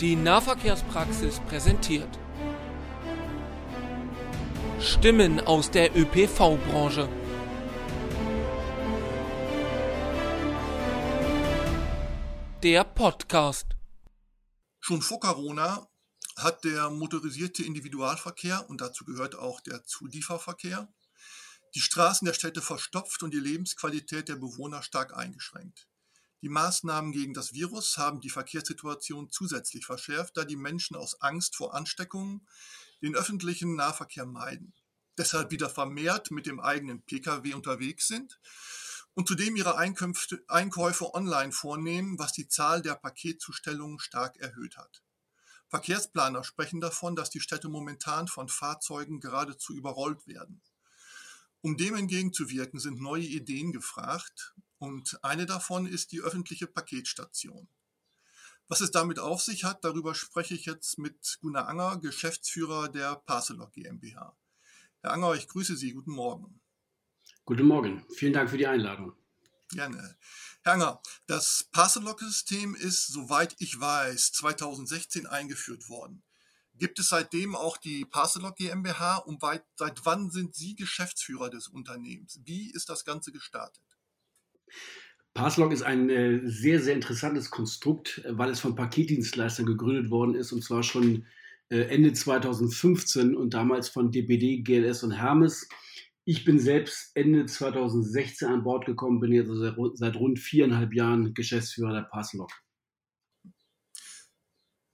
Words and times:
Die 0.00 0.14
Nahverkehrspraxis 0.14 1.40
präsentiert 1.48 2.08
Stimmen 4.80 5.40
aus 5.40 5.72
der 5.72 5.96
ÖPV-Branche. 5.96 7.08
Der 12.62 12.84
Podcast. 12.84 13.66
Schon 14.78 15.02
vor 15.02 15.18
Corona 15.18 15.88
hat 16.36 16.62
der 16.62 16.90
motorisierte 16.90 17.64
Individualverkehr, 17.64 18.70
und 18.70 18.80
dazu 18.80 19.04
gehört 19.04 19.34
auch 19.34 19.60
der 19.62 19.82
Zulieferverkehr, 19.82 20.86
die 21.74 21.80
Straßen 21.80 22.24
der 22.24 22.34
Städte 22.34 22.62
verstopft 22.62 23.24
und 23.24 23.34
die 23.34 23.40
Lebensqualität 23.40 24.28
der 24.28 24.36
Bewohner 24.36 24.84
stark 24.84 25.16
eingeschränkt. 25.16 25.88
Die 26.40 26.48
Maßnahmen 26.48 27.10
gegen 27.10 27.34
das 27.34 27.52
Virus 27.52 27.98
haben 27.98 28.20
die 28.20 28.30
Verkehrssituation 28.30 29.30
zusätzlich 29.30 29.84
verschärft, 29.84 30.36
da 30.36 30.44
die 30.44 30.56
Menschen 30.56 30.96
aus 30.96 31.20
Angst 31.20 31.56
vor 31.56 31.74
Ansteckungen 31.74 32.46
den 33.02 33.16
öffentlichen 33.16 33.74
Nahverkehr 33.74 34.26
meiden, 34.26 34.72
deshalb 35.16 35.50
wieder 35.50 35.68
vermehrt 35.68 36.30
mit 36.30 36.46
dem 36.46 36.60
eigenen 36.60 37.02
Pkw 37.02 37.54
unterwegs 37.54 38.06
sind 38.06 38.38
und 39.14 39.26
zudem 39.26 39.56
ihre 39.56 39.76
Einkünfte, 39.76 40.44
Einkäufe 40.46 41.12
online 41.12 41.50
vornehmen, 41.50 42.20
was 42.20 42.32
die 42.32 42.46
Zahl 42.46 42.82
der 42.82 42.94
Paketzustellungen 42.94 43.98
stark 43.98 44.36
erhöht 44.36 44.76
hat. 44.76 45.02
Verkehrsplaner 45.68 46.44
sprechen 46.44 46.80
davon, 46.80 47.16
dass 47.16 47.30
die 47.30 47.40
Städte 47.40 47.68
momentan 47.68 48.28
von 48.28 48.48
Fahrzeugen 48.48 49.20
geradezu 49.20 49.74
überrollt 49.74 50.26
werden. 50.28 50.62
Um 51.60 51.76
dem 51.76 51.96
entgegenzuwirken, 51.96 52.78
sind 52.78 53.00
neue 53.00 53.24
Ideen 53.24 53.72
gefragt 53.72 54.54
und 54.78 55.18
eine 55.22 55.46
davon 55.46 55.86
ist 55.86 56.12
die 56.12 56.20
öffentliche 56.20 56.66
Paketstation. 56.66 57.68
Was 58.68 58.80
es 58.80 58.90
damit 58.90 59.18
auf 59.18 59.42
sich 59.42 59.64
hat, 59.64 59.82
darüber 59.84 60.14
spreche 60.14 60.54
ich 60.54 60.66
jetzt 60.66 60.98
mit 60.98 61.38
Gunnar 61.40 61.68
Anger, 61.68 61.98
Geschäftsführer 61.98 62.88
der 62.88 63.16
Parcelog 63.16 63.72
GmbH. 63.72 64.36
Herr 65.00 65.12
Anger, 65.12 65.34
ich 65.34 65.48
grüße 65.48 65.76
Sie. 65.76 65.92
Guten 65.92 66.12
Morgen. 66.12 66.60
Guten 67.44 67.66
Morgen. 67.66 68.04
Vielen 68.14 68.34
Dank 68.34 68.50
für 68.50 68.58
die 68.58 68.66
Einladung. 68.66 69.14
Gerne. 69.70 70.18
Herr 70.62 70.74
Anger, 70.74 71.02
das 71.26 71.68
Parcelog-System 71.72 72.74
ist, 72.74 73.06
soweit 73.06 73.56
ich 73.58 73.80
weiß, 73.80 74.32
2016 74.32 75.26
eingeführt 75.26 75.88
worden. 75.88 76.22
Gibt 76.74 76.98
es 76.98 77.08
seitdem 77.08 77.56
auch 77.56 77.76
die 77.78 78.04
Parcelog 78.04 78.56
GmbH 78.56 79.16
und 79.16 79.42
seit 79.76 80.04
wann 80.04 80.30
sind 80.30 80.54
Sie 80.54 80.76
Geschäftsführer 80.76 81.48
des 81.48 81.68
Unternehmens? 81.68 82.38
Wie 82.44 82.70
ist 82.70 82.88
das 82.88 83.04
Ganze 83.04 83.32
gestartet? 83.32 83.82
Parcelog 85.34 85.72
ist 85.72 85.82
ein 85.82 86.10
äh, 86.10 86.40
sehr, 86.44 86.80
sehr 86.80 86.94
interessantes 86.94 87.50
Konstrukt, 87.50 88.18
äh, 88.24 88.36
weil 88.36 88.50
es 88.50 88.60
von 88.60 88.74
Paketdienstleistern 88.74 89.66
gegründet 89.66 90.10
worden 90.10 90.34
ist 90.34 90.52
und 90.52 90.64
zwar 90.64 90.82
schon 90.82 91.26
äh, 91.70 91.82
Ende 91.82 92.12
2015 92.12 93.36
und 93.36 93.54
damals 93.54 93.88
von 93.88 94.10
DPD, 94.10 94.62
GLS 94.62 95.02
und 95.04 95.12
Hermes. 95.12 95.68
Ich 96.24 96.44
bin 96.44 96.58
selbst 96.58 97.12
Ende 97.14 97.46
2016 97.46 98.48
an 98.48 98.64
Bord 98.64 98.84
gekommen, 98.84 99.20
bin 99.20 99.32
jetzt 99.32 99.50
seit, 99.94 100.16
rund 100.16 100.38
viereinhalb 100.38 100.92
Jahren 100.92 101.32
Geschäftsführer 101.34 101.92
der 101.92 102.02
Parcelog. 102.02 102.50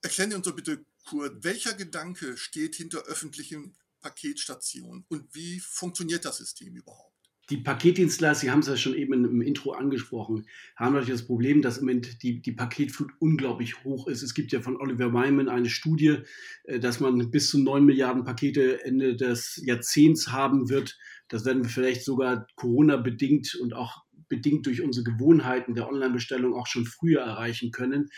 Erklären 0.01 0.29
Sie 0.29 0.37
uns 0.37 0.45
doch 0.45 0.55
bitte 0.55 0.85
Kurt, 1.05 1.43
welcher 1.43 1.73
Gedanke 1.73 2.37
steht 2.37 2.75
hinter 2.75 2.99
öffentlichen 3.05 3.75
Paketstationen 3.99 5.05
und 5.09 5.33
wie 5.33 5.59
funktioniert 5.59 6.25
das 6.25 6.37
System 6.37 6.75
überhaupt? 6.75 7.14
Die 7.51 7.57
Paketdienstleister, 7.57 8.41
Sie 8.41 8.51
haben 8.51 8.61
es 8.61 8.67
ja 8.67 8.75
schon 8.75 8.95
eben 8.95 9.23
im 9.23 9.41
Intro 9.41 9.73
angesprochen, 9.73 10.47
haben 10.75 10.93
natürlich 10.93 11.19
das 11.19 11.27
Problem, 11.27 11.61
dass 11.61 11.77
im 11.77 11.85
Moment 11.85 12.23
die, 12.23 12.41
die 12.41 12.53
Paketflut 12.53 13.11
unglaublich 13.19 13.83
hoch 13.83 14.07
ist. 14.07 14.23
Es 14.23 14.33
gibt 14.33 14.51
ja 14.51 14.61
von 14.61 14.77
Oliver 14.77 15.13
Wyman 15.13 15.47
eine 15.47 15.69
Studie, 15.69 16.17
äh, 16.63 16.79
dass 16.79 16.99
man 16.99 17.29
bis 17.29 17.49
zu 17.49 17.59
9 17.61 17.85
Milliarden 17.85 18.23
Pakete 18.23 18.83
Ende 18.83 19.15
des 19.15 19.61
Jahrzehnts 19.63 20.31
haben 20.31 20.69
wird. 20.69 20.97
Das 21.27 21.45
werden 21.45 21.63
wir 21.63 21.69
vielleicht 21.69 22.03
sogar 22.03 22.47
Corona-bedingt 22.55 23.55
und 23.61 23.75
auch 23.75 24.05
bedingt 24.27 24.65
durch 24.65 24.81
unsere 24.81 25.03
Gewohnheiten 25.03 25.75
der 25.75 25.87
Online-Bestellung 25.87 26.55
auch 26.55 26.65
schon 26.65 26.85
früher 26.85 27.21
erreichen 27.21 27.69
können. 27.69 28.09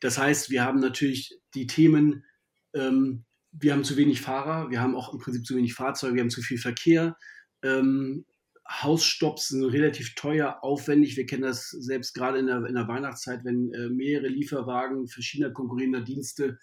Das 0.00 0.18
heißt, 0.18 0.50
wir 0.50 0.64
haben 0.64 0.80
natürlich 0.80 1.38
die 1.54 1.68
Themen, 1.68 2.24
ähm, 2.74 3.24
wir 3.52 3.72
haben 3.72 3.84
zu 3.84 3.96
wenig 3.96 4.20
Fahrer, 4.20 4.70
wir 4.70 4.80
haben 4.80 4.96
auch 4.96 5.12
im 5.12 5.20
Prinzip 5.20 5.46
zu 5.46 5.54
wenig 5.54 5.74
Fahrzeuge, 5.74 6.16
wir 6.16 6.22
haben 6.22 6.30
zu 6.30 6.42
viel 6.42 6.58
Verkehr. 6.58 7.16
Ähm, 7.62 8.24
Hausstopps 8.68 9.48
sind 9.48 9.64
relativ 9.64 10.14
teuer, 10.14 10.58
aufwendig. 10.62 11.16
Wir 11.16 11.26
kennen 11.26 11.42
das 11.42 11.70
selbst 11.70 12.14
gerade 12.14 12.38
in 12.38 12.46
der, 12.46 12.64
in 12.64 12.74
der 12.74 12.88
Weihnachtszeit, 12.88 13.44
wenn 13.44 13.72
äh, 13.72 13.88
mehrere 13.88 14.28
Lieferwagen 14.28 15.06
verschiedener 15.06 15.52
konkurrierender 15.52 16.00
Dienste 16.00 16.58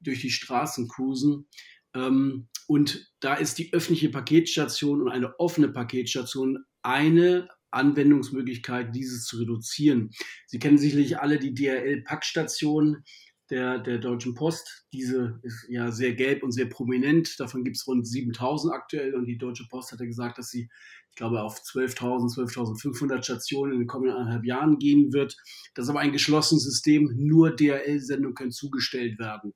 durch 0.00 0.20
die 0.20 0.30
Straßen 0.30 0.88
cruisen. 0.88 1.46
Ähm, 1.94 2.48
und 2.66 3.12
da 3.20 3.34
ist 3.34 3.58
die 3.58 3.72
öffentliche 3.72 4.10
Paketstation 4.10 5.02
und 5.02 5.08
eine 5.10 5.38
offene 5.38 5.68
Paketstation 5.68 6.64
eine 6.82 7.48
Anwendungsmöglichkeit, 7.70 8.94
dieses 8.94 9.26
zu 9.26 9.38
reduzieren. 9.38 10.10
Sie 10.46 10.58
kennen 10.58 10.78
sicherlich 10.78 11.18
alle 11.18 11.38
die 11.38 11.54
DRL-Packstation 11.54 13.02
der, 13.50 13.78
der 13.78 13.98
Deutschen 13.98 14.34
Post. 14.34 14.86
Diese 14.92 15.38
ist 15.42 15.66
ja 15.68 15.90
sehr 15.92 16.14
gelb 16.14 16.42
und 16.42 16.52
sehr 16.52 16.66
prominent. 16.66 17.38
Davon 17.38 17.64
gibt 17.64 17.76
es 17.76 17.86
rund 17.86 18.06
7000 18.06 18.72
aktuell 18.72 19.14
und 19.14 19.26
die 19.26 19.38
Deutsche 19.38 19.66
Post 19.68 19.92
hat 19.92 20.00
ja 20.00 20.06
gesagt, 20.06 20.38
dass 20.38 20.50
sie, 20.50 20.68
ich 21.10 21.16
glaube, 21.16 21.42
auf 21.42 21.58
12.000, 21.60 22.34
12.500 22.34 23.22
Stationen 23.22 23.74
in 23.74 23.78
den 23.80 23.86
kommenden 23.86 24.16
anderthalb 24.16 24.44
Jahren 24.44 24.78
gehen 24.78 25.12
wird. 25.12 25.36
Das 25.74 25.84
ist 25.84 25.90
aber 25.90 26.00
ein 26.00 26.12
geschlossenes 26.12 26.64
System. 26.64 27.12
Nur 27.16 27.54
DRL-Sendungen 27.54 28.34
können 28.34 28.52
zugestellt 28.52 29.18
werden. 29.18 29.54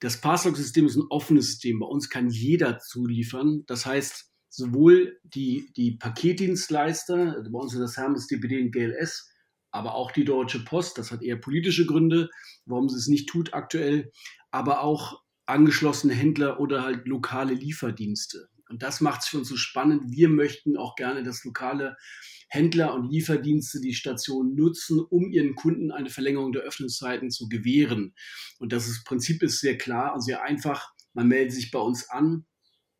Das 0.00 0.20
Passlog-System 0.20 0.86
ist 0.86 0.96
ein 0.96 1.06
offenes 1.08 1.46
System. 1.46 1.78
Bei 1.78 1.86
uns 1.86 2.10
kann 2.10 2.28
jeder 2.28 2.78
zuliefern. 2.78 3.62
Das 3.66 3.86
heißt, 3.86 4.30
sowohl 4.48 5.18
die, 5.22 5.72
die 5.76 5.92
Paketdienstleister, 5.92 7.42
bei 7.50 7.58
uns 7.58 7.74
ist 7.74 7.80
das 7.80 7.96
Hermes, 7.96 8.26
DPD 8.26 8.62
und 8.62 8.72
GLS, 8.72 9.30
aber 9.74 9.96
auch 9.96 10.12
die 10.12 10.24
Deutsche 10.24 10.60
Post, 10.60 10.98
das 10.98 11.10
hat 11.10 11.22
eher 11.22 11.36
politische 11.36 11.84
Gründe, 11.84 12.30
warum 12.64 12.88
sie 12.88 12.96
es 12.96 13.08
nicht 13.08 13.28
tut 13.28 13.54
aktuell, 13.54 14.12
aber 14.52 14.82
auch 14.82 15.20
angeschlossene 15.46 16.14
Händler 16.14 16.60
oder 16.60 16.84
halt 16.84 17.08
lokale 17.08 17.54
Lieferdienste. 17.54 18.48
Und 18.68 18.84
das 18.84 19.00
macht 19.00 19.22
es 19.22 19.26
für 19.26 19.38
uns 19.38 19.48
so 19.48 19.56
spannend. 19.56 20.04
Wir 20.12 20.28
möchten 20.28 20.76
auch 20.76 20.94
gerne, 20.94 21.24
dass 21.24 21.44
lokale 21.44 21.96
Händler 22.48 22.94
und 22.94 23.10
Lieferdienste 23.10 23.80
die 23.80 23.94
Station 23.94 24.54
nutzen, 24.54 25.00
um 25.00 25.28
ihren 25.28 25.56
Kunden 25.56 25.90
eine 25.90 26.08
Verlängerung 26.08 26.52
der 26.52 26.62
Öffnungszeiten 26.62 27.32
zu 27.32 27.48
gewähren. 27.48 28.14
Und 28.60 28.72
das 28.72 28.86
ist, 28.86 29.04
Prinzip 29.04 29.42
ist 29.42 29.58
sehr 29.58 29.76
klar 29.76 30.14
und 30.14 30.20
sehr 30.20 30.44
einfach. 30.44 30.92
Man 31.14 31.26
meldet 31.26 31.52
sich 31.52 31.72
bei 31.72 31.80
uns 31.80 32.08
an, 32.08 32.46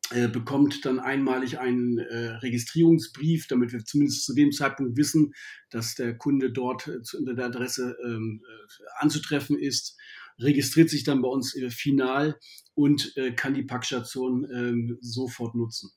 bekommt 0.09 0.85
dann 0.85 0.99
einmalig 0.99 1.57
einen 1.57 1.97
äh, 1.97 2.35
Registrierungsbrief, 2.35 3.47
damit 3.47 3.71
wir 3.73 3.83
zumindest 3.83 4.25
zu 4.25 4.35
dem 4.35 4.51
Zeitpunkt 4.51 4.97
wissen, 4.97 5.33
dass 5.71 5.95
der 5.95 6.15
Kunde 6.15 6.51
dort 6.51 6.87
äh, 6.87 6.99
unter 7.17 7.33
der 7.33 7.45
Adresse 7.45 7.97
ähm, 8.05 8.43
äh, 8.43 8.83
anzutreffen 8.99 9.57
ist, 9.57 9.97
registriert 10.37 10.91
sich 10.91 11.03
dann 11.03 11.23
bei 11.23 11.27
uns 11.27 11.55
äh, 11.55 11.71
final 11.71 12.39
und 12.75 13.17
äh, 13.17 13.33
kann 13.33 13.55
die 13.55 13.63
Packstation 13.63 14.47
ähm, 14.53 14.97
sofort 15.01 15.55
nutzen. 15.55 15.91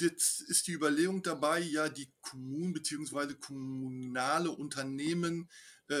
Jetzt 0.00 0.40
ist 0.48 0.66
die 0.66 0.72
Überlegung 0.72 1.22
dabei, 1.22 1.60
ja 1.60 1.90
die 1.90 2.10
Kommunen 2.22 2.72
bzw. 2.72 3.34
kommunale 3.34 4.50
Unternehmen 4.50 5.48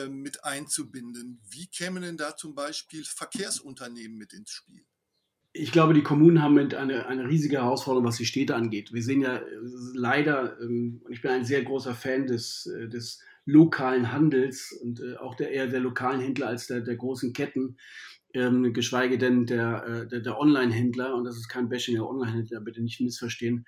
mit 0.08 0.42
einzubinden. 0.44 1.42
Wie 1.50 1.66
kämen 1.66 2.02
denn 2.02 2.16
da 2.16 2.34
zum 2.34 2.54
Beispiel 2.54 3.04
Verkehrsunternehmen 3.04 4.16
mit 4.16 4.32
ins 4.32 4.50
Spiel? 4.50 4.86
Ich 5.54 5.70
glaube, 5.72 5.94
die 5.94 6.02
Kommunen 6.02 6.42
haben 6.42 6.58
eine, 6.58 7.06
eine 7.06 7.28
riesige 7.28 7.56
Herausforderung, 7.56 8.06
was 8.06 8.16
die 8.16 8.26
Städte 8.26 8.54
angeht. 8.54 8.92
Wir 8.92 9.02
sehen 9.02 9.20
ja 9.20 9.36
äh, 9.36 9.42
leider, 9.94 10.58
ähm, 10.60 11.02
und 11.04 11.12
ich 11.12 11.20
bin 11.20 11.30
ein 11.30 11.44
sehr 11.44 11.62
großer 11.62 11.94
Fan 11.94 12.26
des, 12.26 12.66
äh, 12.66 12.88
des 12.88 13.20
lokalen 13.44 14.12
Handels 14.12 14.72
und 14.82 15.00
äh, 15.00 15.16
auch 15.16 15.34
der, 15.34 15.50
eher 15.50 15.66
der 15.66 15.80
lokalen 15.80 16.20
Händler 16.20 16.48
als 16.48 16.68
der, 16.68 16.80
der 16.80 16.96
großen 16.96 17.32
Ketten, 17.32 17.76
ähm, 18.34 18.72
geschweige 18.72 19.18
denn 19.18 19.44
der, 19.44 20.06
der, 20.06 20.20
der 20.20 20.38
Online-Händler, 20.38 21.14
und 21.14 21.24
das 21.24 21.36
ist 21.36 21.48
kein 21.48 21.68
Bashing 21.68 21.96
der 21.96 22.08
Online-Händler, 22.08 22.60
bitte 22.60 22.82
nicht 22.82 23.00
missverstehen, 23.00 23.66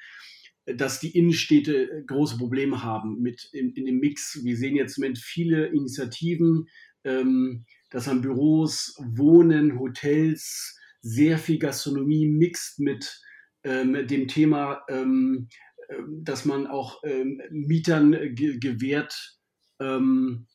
dass 0.64 1.00
die 1.00 1.10
Innenstädte 1.10 2.04
große 2.06 2.38
Probleme 2.38 2.82
haben 2.82 3.20
mit 3.20 3.50
in, 3.52 3.74
in 3.74 3.84
dem 3.84 3.98
Mix. 3.98 4.40
Wir 4.42 4.56
sehen 4.56 4.76
jetzt 4.76 4.96
im 4.96 5.02
Moment 5.02 5.18
viele 5.18 5.66
Initiativen, 5.66 6.66
ähm, 7.02 7.66
dass 7.90 8.08
an 8.08 8.22
Büros, 8.22 8.96
Wohnen, 8.98 9.78
Hotels, 9.78 10.78
sehr 11.04 11.38
viel 11.38 11.58
Gastronomie 11.58 12.26
mixt 12.26 12.80
mit 12.80 13.20
ähm, 13.62 14.06
dem 14.06 14.26
Thema, 14.26 14.82
ähm, 14.88 15.48
ähm, 15.90 16.24
dass 16.24 16.46
man 16.46 16.66
auch 16.66 17.02
ähm, 17.04 17.42
Mietern 17.50 18.12
ge 18.34 18.58
gewährt, 18.58 19.38
ähm, 19.80 20.46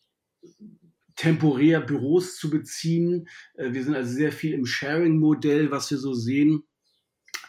temporär 1.16 1.82
Büros 1.82 2.38
zu 2.38 2.50
beziehen. 2.50 3.28
Äh, 3.54 3.74
wir 3.74 3.84
sind 3.84 3.96
also 3.96 4.12
sehr 4.12 4.32
viel 4.32 4.54
im 4.54 4.66
Sharing-Modell, 4.66 5.70
was 5.70 5.92
wir 5.92 6.00
so 6.00 6.14
sehen. 6.14 6.64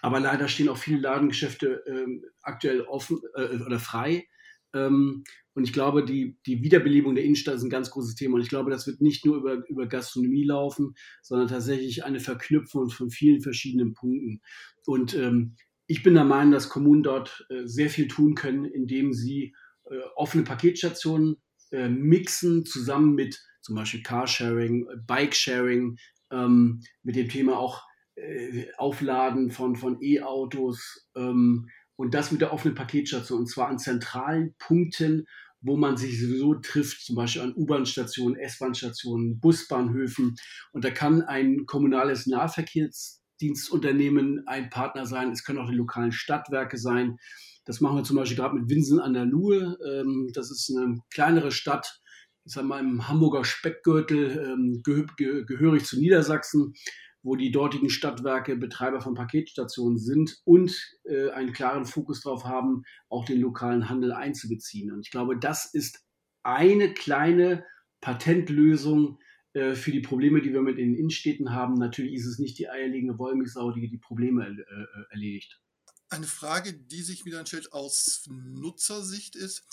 Aber 0.03 0.21
leider 0.21 0.49
stehen 0.49 0.69
auch 0.69 0.79
viele 0.79 1.01
Ladengeschäfte 1.01 1.83
ähm, 1.87 2.23
aktuell 2.43 2.83
offen 2.83 3.19
äh, 3.35 3.57
oder 3.65 3.79
frei. 3.79 4.27
Ähm, 4.75 5.25
und 5.55 5.65
ich 5.65 5.73
glaube, 5.73 6.05
die, 6.05 6.39
die 6.47 6.63
Wiederbelebung 6.63 7.15
der 7.15 7.25
Innenstadt 7.25 7.57
ist 7.57 7.65
ein 7.65 7.71
ganz 7.71 7.91
großes 7.91 8.15
Thema. 8.15 8.37
Und 8.37 8.43
ich 8.43 8.49
glaube, 8.49 8.71
das 8.71 8.87
wird 8.87 9.01
nicht 9.01 9.27
nur 9.27 9.37
über, 9.37 9.69
über 9.69 9.87
Gastronomie 9.87 10.45
laufen, 10.45 10.95
sondern 11.23 11.49
tatsächlich 11.49 12.05
eine 12.05 12.21
Verknüpfung 12.21 12.89
von 12.89 13.11
vielen 13.11 13.41
verschiedenen 13.41 13.95
Punkten. 13.95 14.41
Und 14.87 15.15
ähm, 15.15 15.57
ich 15.87 16.03
bin 16.03 16.15
der 16.15 16.25
Meinung, 16.25 16.53
dass 16.53 16.69
Kommunen 16.69 17.03
dort 17.03 17.47
äh, 17.51 17.67
sehr 17.67 17.91
viel 17.91 18.07
tun 18.07 18.35
können, 18.35 18.65
indem 18.65 19.13
sie 19.13 19.55
äh, 19.91 19.99
offene 20.15 20.45
Paketstationen 20.45 21.37
äh, 21.73 21.89
mixen, 21.89 22.65
zusammen 22.65 23.15
mit 23.15 23.41
zum 23.61 23.75
Beispiel 23.75 24.03
Carsharing, 24.03 24.87
Bikesharing, 25.07 25.99
ähm, 26.31 26.81
mit 27.03 27.17
dem 27.17 27.29
Thema 27.29 27.59
auch 27.59 27.83
äh, 28.15 28.67
Aufladen 28.77 29.51
von, 29.51 29.77
von 29.77 29.99
E-Autos 30.01 31.09
ähm, 31.17 31.69
und 32.01 32.15
das 32.15 32.33
mit 32.33 32.41
der 32.41 32.55
offenen 32.55 32.75
Paketstation 32.75 33.41
und 33.41 33.47
zwar 33.47 33.69
an 33.69 33.79
zentralen 33.79 34.55
Punkten, 34.59 35.27
wo 35.61 35.77
man 35.77 35.99
sich 35.99 36.19
sowieso 36.19 36.55
trifft, 36.55 37.05
zum 37.05 37.15
Beispiel 37.15 37.43
an 37.43 37.53
U-Bahn-Stationen, 37.55 38.37
S-Bahn-Stationen, 38.37 39.39
Busbahnhöfen. 39.39 40.35
Und 40.73 40.87
da 40.87 40.91
kann 40.91 41.21
ein 41.21 41.67
kommunales 41.67 42.27
Nahverkehrsdienstunternehmen 42.27 44.45
ein 44.47 44.71
Partner 44.71 45.05
sein. 45.05 45.31
Es 45.31 45.45
können 45.45 45.59
auch 45.59 45.69
die 45.69 45.77
lokalen 45.77 46.13
Stadtwerke 46.13 46.79
sein. 46.79 47.19
Das 47.67 47.83
machen 47.83 47.99
wir 47.99 48.05
zum 48.05 48.17
Beispiel 48.17 48.39
gerade 48.39 48.57
mit 48.57 48.71
Winsen 48.71 48.99
an 48.99 49.13
der 49.13 49.27
Luhe. 49.27 49.77
Ähm, 49.87 50.31
das 50.33 50.51
ist 50.51 50.75
eine 50.75 51.03
kleinere 51.13 51.53
Stadt, 51.53 52.01
ich 52.47 52.55
sag 52.55 52.65
mal 52.65 52.81
im 52.81 53.09
Hamburger 53.09 53.45
Speckgürtel, 53.45 54.43
ähm, 54.43 54.81
gehörig 54.83 55.85
zu 55.85 55.99
Niedersachsen 55.99 56.73
wo 57.23 57.37
die 57.37 57.51
dortigen 57.51 57.91
Stadtwerke 57.91 58.57
Betreiber 58.57 59.01
von 59.01 59.15
Paketstationen 59.15 59.99
sind 59.99 60.41
und 60.45 60.75
äh, 61.05 61.31
einen 61.31 61.53
klaren 61.53 61.85
Fokus 61.85 62.23
darauf 62.23 62.45
haben, 62.45 62.85
auch 63.09 63.25
den 63.25 63.41
lokalen 63.41 63.89
Handel 63.89 64.13
einzubeziehen. 64.13 64.93
Und 64.93 65.01
ich 65.01 65.11
glaube, 65.11 65.39
das 65.39 65.73
ist 65.73 66.05
eine 66.43 66.95
kleine 66.95 67.65
Patentlösung 68.01 69.19
äh, 69.53 69.75
für 69.75 69.93
die 69.93 70.01
Probleme, 70.01 70.41
die 70.41 70.53
wir 70.53 70.63
mit 70.63 70.79
den 70.79 70.95
Innenstädten 70.95 71.53
haben. 71.53 71.75
Natürlich 71.75 72.15
ist 72.15 72.27
es 72.27 72.39
nicht 72.39 72.59
die 72.59 72.71
eierlegende 72.71 73.19
Wollmilchsau, 73.19 73.73
die 73.73 73.89
die 73.89 73.99
Probleme 73.99 74.47
äh, 74.47 74.51
äh, 74.51 75.05
erledigt. 75.11 75.61
Eine 76.09 76.27
Frage, 76.27 76.73
die 76.73 77.03
sich 77.03 77.25
mir 77.25 77.33
dann 77.33 77.47
stellt 77.47 77.73
aus 77.73 78.29
Nutzersicht 78.29 79.37
ist, 79.37 79.65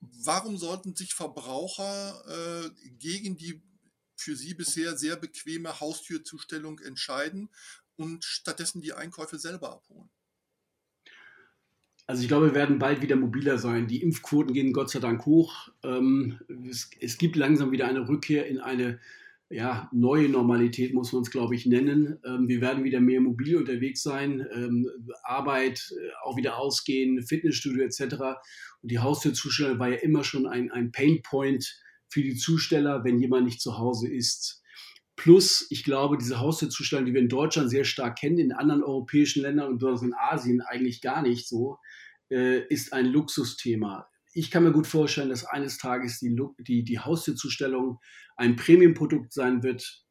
warum 0.00 0.56
sollten 0.56 0.94
sich 0.94 1.14
Verbraucher 1.14 2.22
äh, 2.28 2.70
gegen 2.98 3.36
die 3.36 3.62
für 4.16 4.36
sie 4.36 4.54
bisher 4.54 4.96
sehr 4.96 5.16
bequeme 5.16 5.80
Haustürzustellung 5.80 6.78
entscheiden 6.80 7.48
und 7.96 8.24
stattdessen 8.24 8.82
die 8.82 8.92
Einkäufe 8.92 9.38
selber 9.38 9.72
abholen? 9.72 10.10
Also 12.06 12.22
ich 12.22 12.28
glaube, 12.28 12.46
wir 12.46 12.54
werden 12.54 12.78
bald 12.78 13.00
wieder 13.00 13.16
mobiler 13.16 13.58
sein. 13.58 13.86
Die 13.86 14.02
Impfquoten 14.02 14.52
gehen 14.52 14.72
Gott 14.72 14.90
sei 14.90 14.98
Dank 14.98 15.24
hoch. 15.24 15.68
Ähm, 15.84 16.38
es, 17.00 17.16
gibt 17.16 17.36
langsam 17.36 17.70
wieder 17.70 17.86
eine 17.86 18.08
Rückkehr 18.08 18.46
in 18.46 18.58
eine 18.58 18.98
ja, 19.48 19.88
neue 19.92 20.28
Normalität, 20.28 20.94
muss 20.94 21.12
man 21.12 21.22
es, 21.22 21.30
glaube 21.30 21.54
ich, 21.54 21.66
nennen. 21.66 22.18
Ähm, 22.24 22.48
wir 22.48 22.60
werden 22.60 22.84
wieder 22.84 23.00
mehr 23.00 23.20
mobil 23.20 23.56
unterwegs 23.56 24.02
sein, 24.02 24.46
ähm, 24.52 24.88
Arbeit 25.22 25.92
äh, 25.92 26.10
auch 26.24 26.36
wieder 26.36 26.56
ausgehen, 26.58 27.22
Fitnessstudio 27.22 27.84
etc. 27.84 28.00
Und 28.80 28.90
die 28.90 28.98
Haustürzustellung 28.98 29.78
war 29.78 29.88
ja 29.88 29.96
immer 29.96 30.24
schon 30.24 30.46
ein, 30.46 30.72
ein 30.72 30.90
Painpoint 30.90 31.78
für 32.12 32.22
die 32.22 32.36
Zusteller, 32.36 33.04
wenn 33.04 33.18
jemand 33.18 33.46
nicht 33.46 33.60
zu 33.60 33.78
Hause 33.78 34.08
ist. 34.08 34.62
Plus, 35.16 35.66
ich 35.70 35.84
glaube, 35.84 36.18
diese 36.18 36.40
Haustürzustände, 36.40 37.06
die 37.06 37.14
wir 37.14 37.22
in 37.22 37.28
Deutschland 37.28 37.70
sehr 37.70 37.84
stark 37.84 38.18
kennen, 38.18 38.38
in 38.38 38.52
anderen 38.52 38.82
europäischen 38.82 39.42
Ländern 39.42 39.68
und 39.70 39.78
besonders 39.78 40.02
in 40.02 40.14
Asien 40.14 40.60
eigentlich 40.60 41.00
gar 41.00 41.22
nicht 41.22 41.48
so, 41.48 41.78
äh, 42.30 42.66
ist 42.68 42.92
ein 42.92 43.06
Luxusthema. 43.06 44.08
Ich 44.34 44.50
kann 44.50 44.64
mir 44.64 44.72
gut 44.72 44.86
vorstellen, 44.86 45.28
dass 45.28 45.44
eines 45.44 45.78
Tages 45.78 46.18
die, 46.18 46.36
die, 46.66 46.84
die 46.84 46.98
Haustürzustellung 46.98 47.98
ein 48.36 48.56
Premiumprodukt 48.56 49.32
sein 49.32 49.62
wird, 49.62 50.04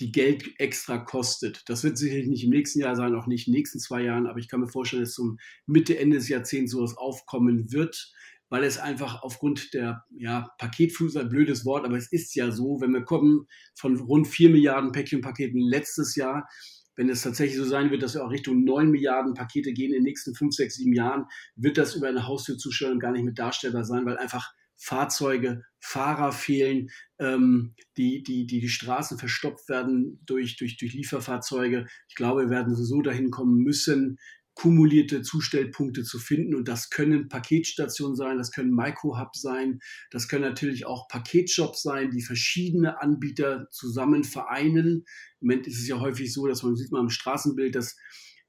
die 0.00 0.12
Geld 0.12 0.58
extra 0.58 0.98
kostet. 0.98 1.62
Das 1.66 1.84
wird 1.84 1.96
sicherlich 1.96 2.26
nicht 2.26 2.44
im 2.44 2.50
nächsten 2.50 2.80
Jahr 2.80 2.96
sein, 2.96 3.14
auch 3.14 3.26
nicht 3.26 3.46
in 3.46 3.52
den 3.52 3.58
nächsten 3.58 3.78
zwei 3.78 4.02
Jahren, 4.02 4.26
aber 4.26 4.38
ich 4.38 4.48
kann 4.48 4.60
mir 4.60 4.68
vorstellen, 4.68 5.02
dass 5.04 5.14
zum 5.14 5.38
Mitte, 5.66 5.98
Ende 5.98 6.16
des 6.16 6.28
Jahrzehnts 6.28 6.72
sowas 6.72 6.96
aufkommen 6.96 7.72
wird 7.72 8.12
weil 8.54 8.62
es 8.62 8.78
einfach 8.78 9.24
aufgrund 9.24 9.74
der 9.74 10.04
ja, 10.16 10.48
Paketfuß, 10.58 11.16
ein 11.16 11.28
blödes 11.28 11.64
Wort, 11.64 11.84
aber 11.84 11.96
es 11.96 12.12
ist 12.12 12.36
ja 12.36 12.52
so, 12.52 12.80
wenn 12.80 12.92
wir 12.92 13.02
kommen 13.02 13.48
von 13.74 13.96
rund 13.96 14.28
4 14.28 14.48
Milliarden 14.50 14.92
Päckchenpaketen 14.92 15.60
letztes 15.60 16.14
Jahr, 16.14 16.48
wenn 16.94 17.08
es 17.08 17.22
tatsächlich 17.22 17.58
so 17.58 17.64
sein 17.64 17.90
wird, 17.90 18.04
dass 18.04 18.14
wir 18.14 18.24
auch 18.24 18.30
Richtung 18.30 18.62
9 18.62 18.92
Milliarden 18.92 19.34
Pakete 19.34 19.72
gehen 19.72 19.88
in 19.88 19.94
den 19.94 20.02
nächsten 20.04 20.36
5, 20.36 20.54
6, 20.54 20.76
7 20.76 20.92
Jahren, 20.92 21.24
wird 21.56 21.78
das 21.78 21.96
über 21.96 22.06
eine 22.06 22.28
Haustürzustellung 22.28 23.00
gar 23.00 23.10
nicht 23.10 23.24
mehr 23.24 23.34
darstellbar 23.34 23.82
sein, 23.82 24.06
weil 24.06 24.18
einfach 24.18 24.54
Fahrzeuge, 24.76 25.64
Fahrer 25.80 26.30
fehlen, 26.30 26.90
ähm, 27.18 27.74
die, 27.96 28.22
die, 28.22 28.46
die, 28.46 28.60
die 28.60 28.68
Straßen 28.68 29.18
verstopft 29.18 29.68
werden 29.68 30.20
durch, 30.26 30.54
durch, 30.58 30.76
durch 30.76 30.94
Lieferfahrzeuge. 30.94 31.88
Ich 32.08 32.14
glaube, 32.14 32.42
wir 32.42 32.50
werden 32.50 32.72
so 32.76 33.02
dahin 33.02 33.32
kommen 33.32 33.64
müssen, 33.64 34.16
kumulierte 34.54 35.22
Zustellpunkte 35.22 36.04
zu 36.04 36.18
finden. 36.18 36.54
Und 36.54 36.68
das 36.68 36.90
können 36.90 37.28
Paketstationen 37.28 38.16
sein, 38.16 38.38
das 38.38 38.52
können 38.52 38.74
Microhubs 38.74 39.40
sein, 39.40 39.80
das 40.10 40.28
können 40.28 40.44
natürlich 40.44 40.86
auch 40.86 41.08
Paketshops 41.08 41.82
sein, 41.82 42.10
die 42.10 42.22
verschiedene 42.22 43.00
Anbieter 43.00 43.68
zusammen 43.70 44.24
vereinen. 44.24 45.04
Im 45.40 45.48
Moment 45.48 45.66
ist 45.66 45.80
es 45.80 45.88
ja 45.88 46.00
häufig 46.00 46.32
so, 46.32 46.46
dass 46.46 46.62
man 46.62 46.76
sieht 46.76 46.92
mal 46.92 47.00
im 47.00 47.10
Straßenbild, 47.10 47.74
dass 47.74 47.96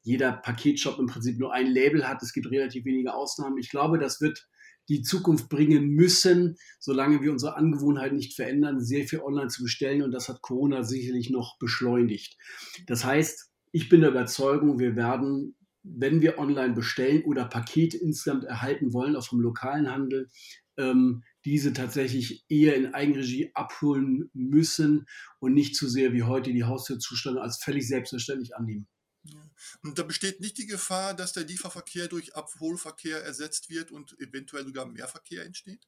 jeder 0.03 0.31
Paketshop 0.31 0.99
im 0.99 1.07
Prinzip 1.07 1.39
nur 1.39 1.51
ein 1.51 1.67
Label 1.67 2.07
hat. 2.07 2.21
Es 2.21 2.31
gibt 2.31 2.49
relativ 2.51 2.85
wenige 2.85 3.13
Ausnahmen. 3.13 3.57
Ich 3.57 3.71
glaube, 3.71 3.97
das 3.97 4.21
wird 4.21 4.47
die 4.87 5.01
Zukunft 5.01 5.49
bringen 5.49 5.87
müssen, 5.87 6.57
solange 6.79 7.21
wir 7.23 7.31
unsere 7.31 7.55
Angewohnheiten 7.55 8.17
nicht 8.17 8.35
verändern, 8.35 8.79
sehr 8.79 9.07
viel 9.07 9.21
online 9.21 9.47
zu 9.47 9.63
bestellen. 9.63 10.03
Und 10.03 10.11
das 10.11 10.29
hat 10.29 10.43
Corona 10.43 10.83
sicherlich 10.83 11.31
noch 11.31 11.57
beschleunigt. 11.57 12.37
Das 12.85 13.03
heißt, 13.03 13.49
ich 13.71 13.89
bin 13.89 14.01
der 14.01 14.11
Überzeugung, 14.11 14.77
wir 14.77 14.95
werden 14.95 15.55
wenn 15.85 16.21
wir 16.21 16.39
online 16.39 16.73
bestellen 16.73 17.23
oder 17.23 17.45
Pakete 17.45 17.97
insgesamt 17.97 18.43
erhalten 18.43 18.93
wollen, 18.93 19.15
auch 19.15 19.27
vom 19.27 19.39
lokalen 19.39 19.89
Handel, 19.89 20.29
ähm, 20.77 21.23
diese 21.45 21.73
tatsächlich 21.73 22.43
eher 22.49 22.75
in 22.75 22.93
Eigenregie 22.93 23.51
abholen 23.53 24.29
müssen 24.33 25.05
und 25.39 25.53
nicht 25.53 25.75
zu 25.75 25.87
sehr 25.87 26.11
wie 26.11 26.23
heute 26.23 26.51
die 26.51 26.63
Haustürzustände 26.63 27.41
als 27.41 27.61
völlig 27.63 27.87
selbstverständlich 27.87 28.55
annehmen. 28.55 28.87
Ja. 29.23 29.49
Und 29.83 29.97
da 29.97 30.03
besteht 30.03 30.39
nicht 30.39 30.57
die 30.57 30.67
Gefahr, 30.67 31.13
dass 31.13 31.33
der 31.33 31.45
Lieferverkehr 31.45 32.07
durch 32.07 32.35
Abholverkehr 32.35 33.23
ersetzt 33.23 33.69
wird 33.69 33.91
und 33.91 34.19
eventuell 34.19 34.65
sogar 34.65 34.85
mehr 34.85 35.07
Verkehr 35.07 35.45
entsteht? 35.45 35.87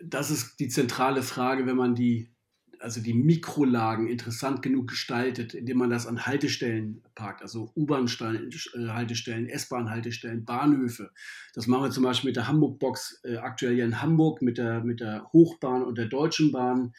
Das 0.00 0.30
ist 0.30 0.58
die 0.60 0.68
zentrale 0.68 1.22
Frage, 1.22 1.66
wenn 1.66 1.76
man 1.76 1.94
die 1.94 2.34
also 2.80 3.00
die 3.00 3.14
Mikrolagen 3.14 4.06
interessant 4.08 4.62
genug 4.62 4.88
gestaltet, 4.88 5.54
indem 5.54 5.78
man 5.78 5.90
das 5.90 6.06
an 6.06 6.26
Haltestellen 6.26 7.02
parkt, 7.14 7.42
also 7.42 7.72
U-Bahn-Haltestellen, 7.76 9.48
S-Bahn-Haltestellen, 9.48 10.44
Bahnhöfe. 10.44 11.10
Das 11.54 11.66
machen 11.66 11.84
wir 11.84 11.90
zum 11.90 12.04
Beispiel 12.04 12.28
mit 12.28 12.36
der 12.36 12.48
Hamburg-Box 12.48 13.20
äh, 13.24 13.36
aktuell 13.36 13.74
hier 13.74 13.84
in 13.84 14.00
Hamburg, 14.02 14.42
mit 14.42 14.58
der, 14.58 14.84
mit 14.84 15.00
der 15.00 15.30
Hochbahn 15.32 15.82
und 15.82 15.98
der 15.98 16.06
Deutschen 16.06 16.52
Bahn. 16.52 16.92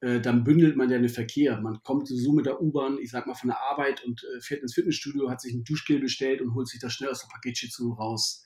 Äh, 0.00 0.20
dann 0.20 0.44
bündelt 0.44 0.76
man 0.76 0.90
ja 0.90 0.98
den 0.98 1.08
Verkehr. 1.08 1.60
Man 1.60 1.82
kommt 1.82 2.08
so 2.08 2.32
mit 2.32 2.46
der 2.46 2.60
U-Bahn, 2.60 2.98
ich 2.98 3.10
sag 3.10 3.26
mal, 3.26 3.34
von 3.34 3.48
der 3.48 3.60
Arbeit 3.60 4.04
und 4.04 4.24
äh, 4.24 4.40
fährt 4.40 4.62
ins 4.62 4.74
Fitnessstudio, 4.74 5.30
hat 5.30 5.40
sich 5.40 5.54
ein 5.54 5.64
Duschgel 5.64 6.00
bestellt 6.00 6.40
und 6.40 6.54
holt 6.54 6.68
sich 6.68 6.80
das 6.80 6.92
schnell 6.92 7.10
aus 7.10 7.20
der 7.20 7.28
Paketschütze 7.32 7.84
raus. 7.84 8.44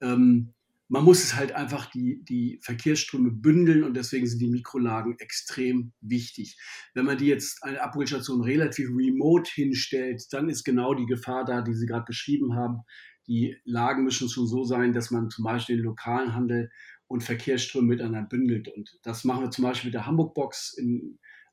Ähm, 0.00 0.54
man 0.90 1.04
muss 1.04 1.22
es 1.22 1.36
halt 1.36 1.52
einfach 1.52 1.86
die, 1.86 2.20
die 2.24 2.58
Verkehrsströme 2.62 3.30
bündeln 3.30 3.84
und 3.84 3.96
deswegen 3.96 4.26
sind 4.26 4.40
die 4.40 4.50
Mikrolagen 4.50 5.16
extrem 5.20 5.92
wichtig. 6.00 6.58
Wenn 6.94 7.04
man 7.04 7.16
die 7.16 7.26
jetzt 7.26 7.62
eine 7.62 7.80
Abholstation 7.80 8.42
relativ 8.42 8.88
remote 8.88 9.48
hinstellt, 9.54 10.24
dann 10.32 10.48
ist 10.48 10.64
genau 10.64 10.94
die 10.94 11.06
Gefahr 11.06 11.44
da, 11.44 11.62
die 11.62 11.74
Sie 11.74 11.86
gerade 11.86 12.06
beschrieben 12.06 12.56
haben. 12.56 12.80
Die 13.28 13.56
Lagen 13.64 14.02
müssen 14.02 14.28
schon 14.28 14.48
so 14.48 14.64
sein, 14.64 14.92
dass 14.92 15.12
man 15.12 15.30
zum 15.30 15.44
Beispiel 15.44 15.76
den 15.76 15.84
lokalen 15.84 16.34
Handel 16.34 16.70
und 17.06 17.22
Verkehrsströme 17.22 17.86
miteinander 17.86 18.28
bündelt. 18.28 18.66
Und 18.66 18.98
das 19.04 19.22
machen 19.22 19.44
wir 19.44 19.50
zum 19.50 19.62
Beispiel 19.62 19.88
mit 19.88 19.94
der 19.94 20.06
Hamburg-Box 20.06 20.76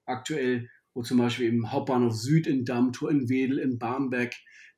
aktuell, 0.06 0.68
wo 0.96 1.04
zum 1.04 1.20
Beispiel 1.20 1.48
im 1.48 1.72
Hauptbahnhof 1.72 2.16
Süd 2.16 2.48
in 2.48 2.66
Dammtor, 2.66 3.12
in 3.12 3.30
Wedel, 3.30 3.60
in 3.60 3.78
Barmbek, 3.78 4.36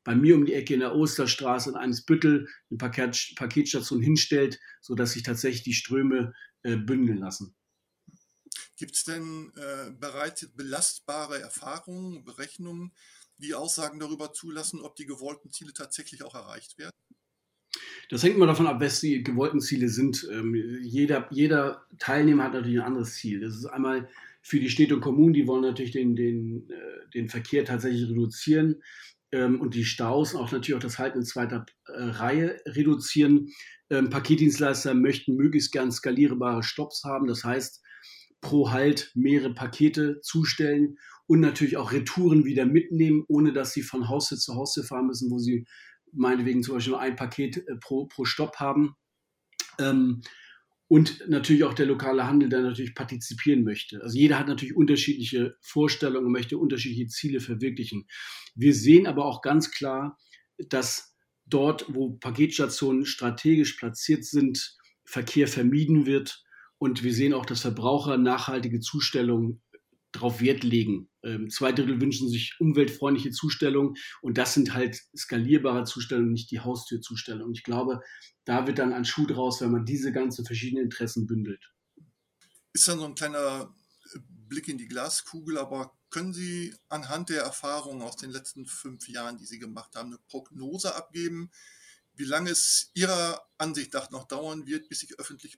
bei 0.10 0.16
mir 0.16 0.34
um 0.34 0.44
die 0.44 0.56
Ecke 0.56 0.74
in 0.74 0.80
der 0.80 0.96
Osterstraße 0.96 1.70
in 1.70 1.76
Einsbüttel 1.76 2.48
eine 2.72 2.78
Paket, 2.80 3.34
Paketstation 3.36 4.02
hinstellt, 4.02 4.60
sodass 4.82 5.12
sich 5.12 5.22
tatsächlich 5.22 5.62
die 5.62 5.74
Ströme 5.74 6.34
äh, 6.64 6.78
bündeln 6.78 7.20
lassen. 7.20 7.54
Gibt 8.76 8.96
es 8.96 9.04
denn 9.04 9.52
äh, 9.56 9.92
bereits 9.92 10.48
belastbare 10.56 11.40
Erfahrungen, 11.40 12.26
Berechnungen, 12.26 12.92
die 13.38 13.54
Aussagen 13.54 14.00
darüber 14.00 14.34
zulassen, 14.34 14.82
ob 14.82 14.96
die 14.96 15.06
gewollten 15.06 15.52
Ziele 15.52 15.74
tatsächlich 15.74 16.24
auch 16.24 16.34
erreicht 16.34 16.80
werden? 16.80 16.96
Das 18.10 18.24
hängt 18.24 18.34
immer 18.34 18.48
davon 18.48 18.66
ab, 18.66 18.82
was 18.82 19.02
die 19.02 19.22
gewollten 19.22 19.62
Ziele 19.62 19.90
sind. 19.90 20.28
Ähm, 20.32 20.56
jeder, 20.82 21.28
jeder 21.30 21.86
Teilnehmer 22.00 22.46
hat 22.46 22.54
natürlich 22.54 22.80
ein 22.80 22.88
anderes 22.88 23.14
Ziel. 23.14 23.42
Das 23.42 23.56
ist 23.56 23.68
einmal 23.68 24.10
für 24.42 24.60
die 24.60 24.72
Städte 24.72 24.96
und 24.96 25.02
Kommunen, 25.02 25.34
die 25.34 25.46
wollen 25.46 25.62
natürlich 25.62 25.92
den, 25.92 26.16
den, 26.16 26.68
äh, 26.72 27.10
den 27.14 27.30
Verkehr 27.30 27.64
tatsächlich 27.64 28.10
reduzieren 28.10 28.82
ähm, 29.32 29.60
und 29.62 29.76
die 29.76 29.86
Staus 29.86 30.34
und 30.34 30.42
auch 30.42 30.52
natürlich 30.52 30.76
auch 30.76 30.84
das 30.84 31.00
Halten 31.00 31.20
in 31.20 31.26
zweiter 31.26 31.66
äh, 31.88 31.92
Reihe 31.92 32.60
reduzieren. 32.66 33.50
Ähm, 33.90 34.10
Paketdienstleister 34.10 34.94
möchten 34.94 35.36
möglichst 35.36 35.72
gern 35.72 35.92
skalierbare 35.92 36.64
Stops 36.64 37.04
haben. 37.04 37.28
Das 37.28 37.44
heißt, 37.44 37.82
pro 38.42 38.72
Halt 38.72 39.12
mehrere 39.16 39.54
Pakete 39.54 40.20
zustellen 40.22 40.98
und 41.28 41.42
natürlich 41.42 41.78
auch 41.78 41.92
Retouren 41.92 42.46
wieder 42.46 42.66
mitnehmen, 42.66 43.24
ohne 43.28 43.54
dass 43.54 43.74
sie 43.74 43.82
von 43.82 44.08
Haustür 44.10 44.38
zu 44.38 44.56
Haustür 44.56 44.84
fahren 44.84 45.08
müssen, 45.08 45.30
wo 45.30 45.38
sie 45.38 45.66
meinetwegen 46.12 46.64
zum 46.64 46.76
Beispiel 46.76 46.92
nur 46.92 47.02
ein 47.02 47.16
Paket 47.16 47.58
äh, 47.58 47.76
pro, 47.80 48.06
pro 48.08 48.26
Stopp 48.26 48.58
haben. 48.58 48.96
Ähm, 49.80 50.22
und 50.90 51.24
natürlich 51.30 51.64
auch 51.64 51.76
der 51.76 51.86
lokale 51.86 52.26
Handel, 52.26 52.50
der 52.50 52.64
natürlich 52.64 52.96
partizipieren 52.96 53.64
möchte. 53.64 54.02
Also 54.02 54.18
jeder 54.18 54.40
hat 54.40 54.48
natürlich 54.48 54.76
unterschiedliche 54.76 55.56
Vorstellungen 55.62 56.32
möchte 56.32 56.58
unterschiedliche 56.58 57.08
Ziele 57.08 57.40
verwirklichen. 57.40 58.08
Wir 58.56 58.74
sehen 58.74 59.06
aber 59.06 59.26
auch 59.26 59.44
ganz 59.44 59.70
klar, 59.70 60.18
dass 60.58 61.16
dort, 61.46 61.86
wo 61.94 62.18
Paketstationen 62.18 63.06
strategisch 63.06 63.74
platziert 63.74 64.26
sind, 64.26 64.78
Verkehr 65.06 65.48
vermieden 65.48 66.08
wird. 66.08 66.44
Und 66.80 67.04
wir 67.04 67.14
sehen 67.14 67.34
auch, 67.34 67.46
dass 67.46 67.62
Verbraucher 67.62 68.18
nachhaltige 68.18 68.80
Zustellungen 68.80 69.62
darauf 70.12 70.42
Wert 70.42 70.64
legen. 70.64 71.10
Ähm, 71.24 71.50
zwei 71.50 71.72
Drittel 71.72 72.02
wünschen 72.02 72.30
sich 72.30 72.56
umweltfreundliche 72.60 73.32
Zustellungen 73.32 73.96
und 74.22 74.38
das 74.38 74.54
sind 74.54 74.74
halt 74.74 75.00
skalierbare 75.16 75.84
Zustellungen, 75.84 76.32
nicht 76.32 76.52
die 76.52 76.60
Haustürzustellungen. 76.60 77.54
Ich 77.54 77.64
glaube, 77.64 78.02
da 78.46 78.66
wird 78.66 78.80
dann 78.80 78.94
ein 78.94 79.06
Schuh 79.06 79.28
draus, 79.28 79.62
wenn 79.62 79.72
man 79.72 79.86
diese 79.86 80.12
ganzen 80.12 80.46
verschiedenen 80.46 80.86
Interessen 80.86 81.28
bündelt. 81.28 81.72
Ist 82.74 82.88
dann 82.88 83.00
so 83.00 83.06
ein 83.06 83.16
kleiner 83.16 83.74
Blick 84.48 84.68
in 84.68 84.78
die 84.78 84.88
Glaskugel, 84.88 85.58
aber 85.58 85.94
können 86.10 86.34
Sie 86.34 86.74
anhand 86.88 87.30
der 87.30 87.44
Erfahrungen 87.44 88.02
aus 88.02 88.16
den 88.16 88.32
letzten 88.32 88.66
fünf 88.66 89.08
Jahren, 89.08 89.38
die 89.38 89.46
Sie 89.46 89.60
gemacht 89.60 89.96
haben, 89.96 90.10
eine 90.10 90.20
Prognose 90.28 90.96
abgeben, 90.96 91.52
wie 92.16 92.26
lange 92.26 92.50
es 92.50 92.92
Ihrer 92.96 93.48
Ansicht 93.58 93.94
nach 93.94 94.10
noch 94.10 94.28
dauern 94.28 94.66
wird, 94.66 94.90
bis 94.90 95.00
sich 95.00 95.20
öffentliche 95.20 95.58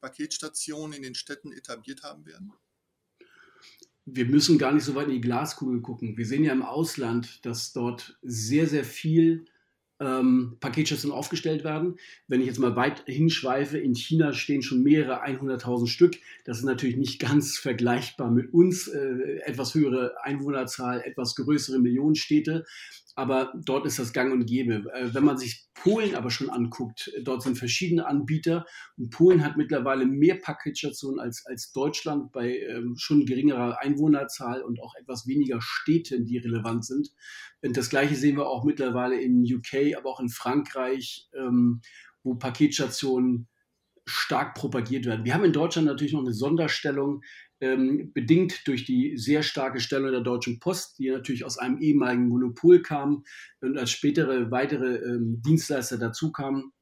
Paketstationen 0.00 0.92
in 0.92 1.02
den 1.02 1.14
Städten 1.14 1.52
etabliert 1.52 2.02
haben 2.02 2.26
werden? 2.26 2.52
Wir 4.06 4.26
müssen 4.26 4.56
gar 4.56 4.72
nicht 4.72 4.84
so 4.84 4.94
weit 4.94 5.08
in 5.08 5.14
die 5.14 5.20
Glaskugel 5.20 5.80
gucken. 5.80 6.16
Wir 6.16 6.24
sehen 6.24 6.44
ja 6.44 6.52
im 6.52 6.62
Ausland, 6.62 7.44
dass 7.44 7.72
dort 7.72 8.16
sehr, 8.22 8.68
sehr 8.68 8.84
viel 8.84 9.46
ähm, 10.00 10.56
Paketstationen 10.60 11.16
aufgestellt 11.16 11.64
werden. 11.64 11.96
Wenn 12.28 12.40
ich 12.40 12.46
jetzt 12.46 12.58
mal 12.58 12.76
weit 12.76 13.04
hinschweife, 13.06 13.78
in 13.78 13.94
China 13.94 14.32
stehen 14.32 14.62
schon 14.62 14.82
mehrere 14.82 15.24
100.000 15.24 15.86
Stück. 15.86 16.16
Das 16.44 16.58
ist 16.58 16.64
natürlich 16.64 16.96
nicht 16.96 17.18
ganz 17.20 17.58
vergleichbar 17.58 18.30
mit 18.30 18.52
uns. 18.52 18.88
Äh, 18.88 19.40
etwas 19.44 19.74
höhere 19.74 20.14
Einwohnerzahl, 20.22 21.02
etwas 21.02 21.34
größere 21.34 21.78
Millionenstädte 21.78 22.64
aber 23.18 23.54
dort 23.64 23.86
ist 23.86 23.98
das 23.98 24.12
gang 24.12 24.30
und 24.32 24.44
gäbe. 24.44 24.84
Äh, 24.92 25.14
wenn 25.14 25.24
man 25.24 25.38
sich 25.38 25.66
Polen 25.72 26.14
aber 26.14 26.30
schon 26.30 26.50
anguckt, 26.50 27.10
dort 27.22 27.42
sind 27.42 27.56
verschiedene 27.56 28.06
Anbieter 28.06 28.66
und 28.98 29.10
Polen 29.10 29.42
hat 29.42 29.56
mittlerweile 29.56 30.04
mehr 30.04 30.36
Paketstationen 30.36 31.18
als, 31.18 31.44
als 31.46 31.72
Deutschland 31.72 32.30
bei 32.32 32.58
ähm, 32.58 32.94
schon 32.98 33.24
geringerer 33.24 33.80
Einwohnerzahl 33.80 34.62
und 34.62 34.80
auch 34.82 34.94
etwas 35.00 35.26
weniger 35.26 35.60
Städten, 35.62 36.26
die 36.26 36.36
relevant 36.36 36.84
sind. 36.84 37.08
Und 37.66 37.76
das 37.76 37.90
gleiche 37.90 38.14
sehen 38.14 38.36
wir 38.36 38.46
auch 38.46 38.64
mittlerweile 38.64 39.20
in 39.20 39.42
UK, 39.42 39.96
aber 39.96 40.10
auch 40.10 40.20
in 40.20 40.28
Frankreich, 40.28 41.28
ähm, 41.34 41.80
wo 42.22 42.34
Paketstationen 42.34 43.48
stark 44.06 44.54
propagiert 44.54 45.04
werden. 45.04 45.24
Wir 45.24 45.34
haben 45.34 45.44
in 45.44 45.52
Deutschland 45.52 45.86
natürlich 45.86 46.12
noch 46.12 46.20
eine 46.20 46.32
Sonderstellung, 46.32 47.22
ähm, 47.60 48.12
bedingt 48.12 48.66
durch 48.66 48.84
die 48.84 49.16
sehr 49.16 49.42
starke 49.42 49.80
Stellung 49.80 50.12
der 50.12 50.20
Deutschen 50.20 50.60
Post, 50.60 50.98
die 50.98 51.10
natürlich 51.10 51.44
aus 51.44 51.58
einem 51.58 51.78
ehemaligen 51.78 52.28
Monopol 52.28 52.82
kam 52.82 53.24
und 53.60 53.78
als 53.78 53.90
spätere 53.90 54.50
weitere 54.50 54.96
ähm, 54.96 55.42
Dienstleister 55.44 55.98
dazu 55.98 56.32
kamen. 56.32 56.72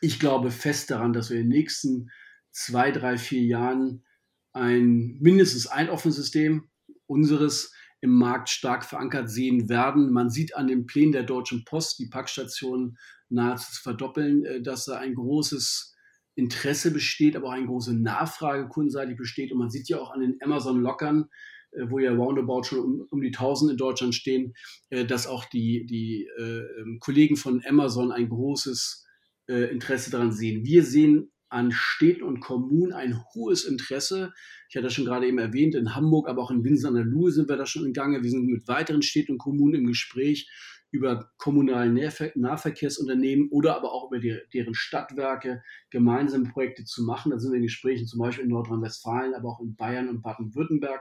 Ich 0.00 0.20
glaube 0.20 0.50
fest 0.50 0.90
daran, 0.90 1.12
dass 1.12 1.30
wir 1.30 1.38
in 1.38 1.50
den 1.50 1.58
nächsten 1.58 2.10
zwei, 2.52 2.92
drei, 2.92 3.18
vier 3.18 3.42
Jahren 3.42 4.04
ein 4.52 5.18
mindestens 5.20 5.66
ein 5.66 5.90
offenes 5.90 6.16
System 6.16 6.70
unseres 7.06 7.74
im 8.04 8.18
Markt 8.18 8.50
stark 8.50 8.84
verankert 8.84 9.30
sehen 9.30 9.70
werden. 9.70 10.12
Man 10.12 10.28
sieht 10.28 10.54
an 10.54 10.66
den 10.66 10.84
Plänen 10.84 11.12
der 11.12 11.22
Deutschen 11.22 11.64
Post, 11.64 11.98
die 11.98 12.10
Packstationen 12.10 12.98
nahezu 13.30 13.72
zu 13.72 13.80
verdoppeln, 13.80 14.44
äh, 14.44 14.60
dass 14.60 14.84
da 14.84 14.98
ein 14.98 15.14
großes 15.14 15.96
Interesse 16.34 16.90
besteht, 16.90 17.34
aber 17.34 17.48
auch 17.48 17.52
eine 17.52 17.64
große 17.64 17.94
Nachfrage 17.94 18.68
kundenseitig 18.68 19.16
besteht. 19.16 19.52
Und 19.52 19.58
man 19.58 19.70
sieht 19.70 19.88
ja 19.88 19.98
auch 19.98 20.10
an 20.10 20.20
den 20.20 20.36
Amazon-Lockern, 20.42 21.30
äh, 21.70 21.86
wo 21.88 21.98
ja 21.98 22.12
roundabout 22.12 22.64
schon 22.64 22.80
um, 22.80 23.06
um, 23.08 23.22
die 23.22 23.28
1000 23.28 23.70
in 23.70 23.76
Deutschland 23.78 24.14
stehen, 24.14 24.52
äh, 24.90 25.06
dass 25.06 25.26
auch 25.26 25.46
die, 25.46 25.86
die 25.86 26.28
äh, 26.38 26.60
ähm, 26.80 26.98
Kollegen 27.00 27.36
von 27.36 27.62
Amazon 27.66 28.12
ein 28.12 28.28
großes 28.28 29.00
Interesse 29.46 30.10
daran 30.10 30.32
sehen. 30.32 30.64
Wir 30.64 30.82
sehen 30.82 31.30
an 31.48 31.70
Städten 31.72 32.22
und 32.22 32.40
Kommunen 32.40 32.92
ein 32.92 33.22
hohes 33.34 33.64
Interesse. 33.64 34.32
Ich 34.68 34.76
hatte 34.76 34.84
das 34.84 34.94
schon 34.94 35.04
gerade 35.04 35.26
eben 35.26 35.38
erwähnt, 35.38 35.74
in 35.74 35.94
Hamburg, 35.94 36.28
aber 36.28 36.42
auch 36.42 36.50
in 36.50 36.64
Winsen 36.64 36.88
an 36.88 36.94
der 36.94 37.04
Luhe 37.04 37.30
sind 37.30 37.48
wir 37.48 37.56
da 37.56 37.66
schon 37.66 37.84
in 37.84 37.92
Gange. 37.92 38.22
Wir 38.22 38.30
sind 38.30 38.46
mit 38.46 38.66
weiteren 38.66 39.02
Städten 39.02 39.32
und 39.32 39.38
Kommunen 39.38 39.74
im 39.74 39.86
Gespräch 39.86 40.48
über 40.94 41.28
kommunale 41.38 41.92
Nahverkehrsunternehmen 42.36 43.48
oder 43.50 43.74
aber 43.74 43.92
auch 43.92 44.12
über 44.12 44.20
die, 44.20 44.38
deren 44.52 44.74
Stadtwerke 44.74 45.60
gemeinsame 45.90 46.48
Projekte 46.48 46.84
zu 46.84 47.02
machen. 47.02 47.32
Da 47.32 47.38
sind 47.40 47.50
wir 47.50 47.56
in 47.56 47.64
Gesprächen 47.64 48.06
zum 48.06 48.20
Beispiel 48.20 48.44
in 48.44 48.50
Nordrhein-Westfalen, 48.50 49.34
aber 49.34 49.48
auch 49.50 49.60
in 49.60 49.74
Bayern 49.74 50.08
und 50.08 50.22
Baden-Württemberg, 50.22 51.00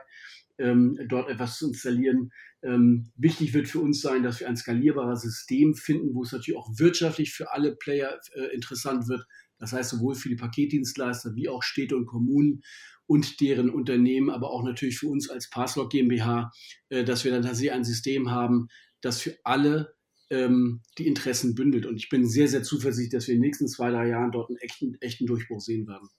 ähm, 0.57 0.97
dort 1.07 1.29
etwas 1.29 1.59
zu 1.59 1.67
installieren. 1.67 2.31
Ähm, 2.63 3.11
wichtig 3.17 3.53
wird 3.53 3.67
für 3.67 3.81
uns 3.81 4.01
sein, 4.01 4.23
dass 4.23 4.39
wir 4.39 4.49
ein 4.49 4.57
skalierbares 4.57 5.21
System 5.21 5.75
finden, 5.75 6.15
wo 6.15 6.23
es 6.23 6.31
natürlich 6.31 6.59
auch 6.59 6.71
wirtschaftlich 6.77 7.31
für 7.31 7.51
alle 7.51 7.75
Player 7.75 8.19
äh, 8.33 8.53
interessant 8.55 9.07
wird. 9.07 9.27
Das 9.63 9.71
heißt, 9.71 9.91
sowohl 9.91 10.13
für 10.13 10.27
die 10.27 10.35
Paketdienstleister 10.35 11.35
wie 11.35 11.47
auch 11.47 11.63
Städte 11.63 11.95
und 11.95 12.05
Kommunen 12.05 12.63
und 13.05 13.39
deren 13.39 13.69
Unternehmen, 13.69 14.29
aber 14.29 14.51
auch 14.51 14.61
natürlich 14.61 14.97
für 14.97 15.07
uns 15.07 15.29
als 15.29 15.49
Passlog 15.49 15.89
GmbH, 15.89 16.51
äh, 16.89 17.05
dass 17.05 17.23
wir 17.23 17.31
dann 17.31 17.43
tatsächlich 17.43 17.71
ein 17.71 17.85
System 17.85 18.29
haben, 18.29 18.67
das 18.99 19.21
für 19.21 19.37
alle 19.45 19.95
ähm, 20.29 20.81
die 20.97 21.07
Interessen 21.07 21.55
bündelt. 21.55 21.85
Und 21.85 21.95
ich 21.95 22.09
bin 22.09 22.27
sehr, 22.27 22.49
sehr 22.49 22.63
zuversichtlich, 22.63 23.13
dass 23.13 23.27
wir 23.27 23.35
in 23.35 23.39
den 23.39 23.47
nächsten 23.47 23.69
zwei, 23.69 23.89
drei 23.89 24.09
Jahren 24.09 24.33
dort 24.33 24.49
einen 24.49 24.57
echten, 24.57 24.97
echten 24.99 25.27
Durchbruch 25.27 25.61
sehen 25.61 25.87
werden. 25.87 26.09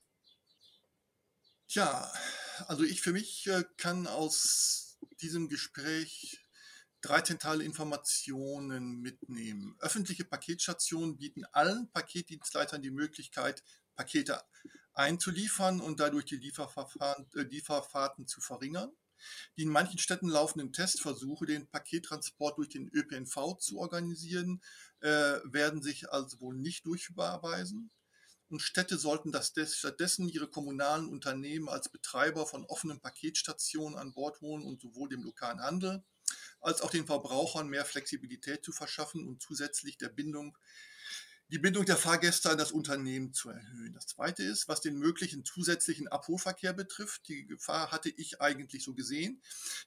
Tja, 1.69 2.11
also 2.67 2.83
ich 2.83 3.03
für 3.03 3.13
mich 3.13 3.47
äh, 3.49 3.63
kann 3.77 4.07
aus 4.07 4.97
diesem 5.21 5.51
Gespräch 5.51 6.41
drei 7.05 7.21
zentrale 7.21 7.65
Informationen 7.65 9.01
mitnehmen. 9.03 9.77
Öffentliche 9.81 10.25
Paketstationen 10.25 11.19
bieten 11.19 11.45
allen 11.53 11.91
Paketdienstleitern 11.91 12.81
die 12.81 12.91
Möglichkeit, 12.91 13.63
Pakete 13.95 14.43
einzuliefern 14.95 15.81
und 15.81 16.01
dadurch 16.01 16.25
die 16.25 16.37
Lieferverfahren, 16.37 17.27
äh, 17.35 17.43
Lieferfahrten 17.43 18.27
zu 18.27 18.41
verringern. 18.41 18.91
Die 19.57 19.63
in 19.63 19.69
manchen 19.69 19.99
Städten 19.99 20.29
laufenden 20.29 20.73
Testversuche, 20.73 21.47
den 21.47 21.69
Pakettransport 21.69 22.59
durch 22.59 22.69
den 22.69 22.89
ÖPNV 22.89 23.59
zu 23.59 23.79
organisieren, 23.79 24.63
äh, 25.01 25.09
werden 25.45 25.83
sich 25.83 26.11
also 26.11 26.41
wohl 26.41 26.57
nicht 26.57 26.87
durchführbar 26.87 27.33
erweisen. 27.33 27.91
Und 28.49 28.61
Städte 28.61 28.99
sollten 28.99 29.33
das 29.33 29.53
stattdessen 29.75 30.29
ihre 30.29 30.49
kommunalen 30.49 31.09
Unternehmen 31.09 31.69
als 31.69 31.89
Betreiber 31.89 32.47
von 32.47 32.65
offenen 32.65 33.01
Paketstationen 33.01 33.99
an 33.99 34.13
Bord 34.13 34.41
holen 34.41 34.63
und 34.63 34.81
sowohl 34.81 35.09
dem 35.09 35.23
lokalen 35.23 35.61
Handel 35.61 36.05
als 36.65 36.81
auch 36.81 36.91
den 36.91 37.07
Verbrauchern 37.07 37.69
mehr 37.69 37.85
Flexibilität 37.85 38.65
zu 38.65 38.73
verschaffen 38.73 39.29
und 39.29 39.43
zusätzlich 39.43 39.99
der 39.99 40.09
Bindung 40.09 40.57
die 41.55 41.61
Bindung 41.61 41.85
der 41.85 41.97
Fahrgäste 41.97 42.51
an 42.51 42.59
das 42.59 42.73
Unternehmen 42.73 43.33
zu 43.33 43.49
erhöhen. 43.49 43.93
Das 43.95 44.09
Zweite 44.09 44.43
ist, 44.43 44.67
was 44.67 44.81
den 44.81 44.99
möglichen 44.99 45.45
zusätzlichen 45.45 46.09
Abholverkehr 46.09 46.73
betrifft, 46.73 47.29
die 47.29 47.47
Gefahr 47.47 47.93
hatte 47.93 48.09
ich 48.09 48.41
eigentlich 48.41 48.83
so 48.83 48.93
gesehen, 48.93 49.41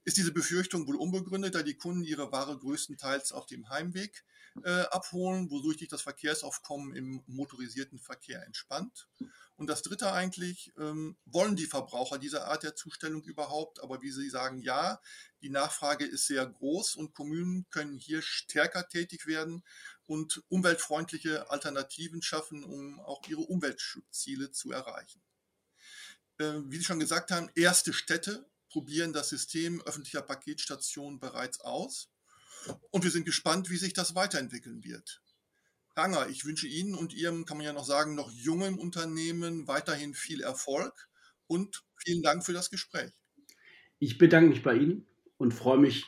ist 0.05 0.15
diese 0.15 0.31
Befürchtung 0.31 0.88
wohl 0.88 0.95
unbegründet, 0.95 1.55
da 1.55 1.63
die 1.63 1.75
Kunden 1.75 2.05
ihre 2.05 2.31
Ware 2.31 2.57
größtenteils 2.57 3.33
auf 3.33 3.47
dem 3.47 3.67
Heimweg 3.67 4.24
äh, 4.63 4.83
abholen, 4.83 5.51
wodurch 5.51 5.79
sich 5.79 5.89
das 5.89 6.01
Verkehrsaufkommen 6.01 6.95
im 6.95 7.21
motorisierten 7.27 8.00
Verkehr 8.00 8.45
entspannt. 8.45 9.09
Und 9.57 9.67
das 9.67 9.81
Dritte 9.81 10.13
eigentlich, 10.13 10.71
ähm, 10.77 11.17
wollen 11.25 11.55
die 11.55 11.65
Verbraucher 11.65 12.19
diese 12.19 12.45
Art 12.45 12.63
der 12.63 12.75
Zustellung 12.75 13.24
überhaupt? 13.24 13.81
Aber 13.83 14.01
wie 14.03 14.12
Sie 14.12 14.29
sagen, 14.29 14.59
ja, 14.59 15.01
die 15.41 15.50
Nachfrage 15.50 16.05
ist 16.05 16.27
sehr 16.27 16.45
groß 16.45 16.95
und 16.95 17.13
Kommunen 17.15 17.65
können 17.71 17.97
hier 17.97 18.21
stärker 18.21 18.88
tätig 18.88 19.25
werden 19.25 19.63
und 20.07 20.41
umweltfreundliche 20.47 21.51
Alternativen 21.51 22.21
schaffen, 22.21 22.63
um 22.63 22.99
auch 23.01 23.27
ihre 23.27 23.41
Umweltschutzziele 23.41 24.51
zu 24.51 24.71
erreichen. 24.71 25.21
Äh, 26.39 26.61
wie 26.65 26.77
Sie 26.77 26.83
schon 26.83 26.99
gesagt 26.99 27.31
haben, 27.31 27.49
erste 27.55 27.93
Städte 27.93 28.49
probieren 28.69 29.13
das 29.13 29.29
System 29.29 29.81
öffentlicher 29.81 30.21
Paketstationen 30.21 31.19
bereits 31.19 31.59
aus. 31.61 32.09
Und 32.91 33.03
wir 33.03 33.11
sind 33.11 33.25
gespannt, 33.25 33.69
wie 33.69 33.77
sich 33.77 33.93
das 33.93 34.15
weiterentwickeln 34.15 34.83
wird. 34.83 35.21
Ranger, 35.95 36.29
ich 36.29 36.45
wünsche 36.45 36.67
Ihnen 36.67 36.95
und 36.95 37.13
Ihrem, 37.13 37.45
kann 37.45 37.57
man 37.57 37.65
ja 37.65 37.73
noch 37.73 37.85
sagen, 37.85 38.15
noch 38.15 38.31
jungen 38.31 38.77
Unternehmen 38.77 39.67
weiterhin 39.67 40.13
viel 40.13 40.41
Erfolg 40.41 41.09
und 41.47 41.83
vielen 41.95 42.21
Dank 42.21 42.45
für 42.45 42.53
das 42.53 42.69
Gespräch. 42.69 43.11
Ich 43.99 44.17
bedanke 44.17 44.49
mich 44.49 44.61
bei 44.61 44.75
Ihnen 44.75 45.07
und 45.37 45.53
freue 45.53 45.79
mich 45.79 46.05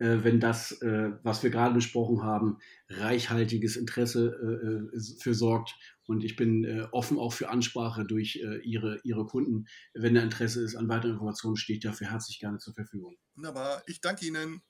wenn 0.00 0.40
das, 0.40 0.72
äh, 0.82 1.12
was 1.22 1.42
wir 1.42 1.50
gerade 1.50 1.74
besprochen 1.74 2.22
haben, 2.22 2.58
reichhaltiges 2.88 3.76
Interesse 3.76 4.90
äh, 4.94 5.00
für 5.20 5.34
sorgt. 5.34 5.76
Und 6.06 6.24
ich 6.24 6.34
bin 6.34 6.88
offen 6.90 7.18
auch 7.20 7.32
für 7.32 7.50
Ansprache 7.50 8.04
durch 8.04 8.42
Ihre, 8.64 8.98
Ihre 9.04 9.26
Kunden. 9.26 9.66
Wenn 9.94 10.16
da 10.16 10.22
Interesse 10.22 10.60
ist 10.60 10.74
an 10.74 10.88
weiteren 10.88 11.12
Informationen, 11.12 11.54
stehe 11.54 11.76
ich 11.76 11.84
dafür 11.84 12.10
herzlich 12.10 12.40
gerne 12.40 12.58
zur 12.58 12.74
Verfügung. 12.74 13.14
Wunderbar. 13.36 13.84
Ich 13.86 14.00
danke 14.00 14.26
Ihnen. 14.26 14.60